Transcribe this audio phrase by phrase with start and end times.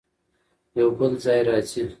[0.77, 1.83] يو بل ځای راځي